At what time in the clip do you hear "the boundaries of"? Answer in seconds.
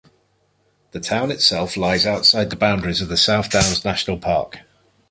2.49-3.07